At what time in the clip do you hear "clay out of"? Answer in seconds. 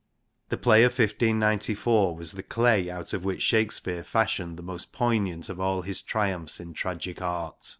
2.41-3.23